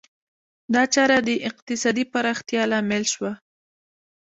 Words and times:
دا 0.73 0.83
چاره 0.93 1.17
د 1.27 1.29
اقتصادي 1.49 2.03
پراختیا 2.13 2.63
لامل 2.71 3.03
شوه. 3.13 3.31